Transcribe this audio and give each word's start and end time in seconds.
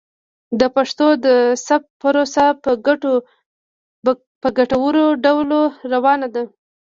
د 0.59 0.61
پښتو 0.75 1.07
د 1.25 1.27
ثبت 1.65 1.89
پروسه 2.01 2.45
په 4.43 4.49
ګټور 4.57 4.95
ډول 5.25 5.47
روانه 5.93 6.27
ده. 6.35 6.43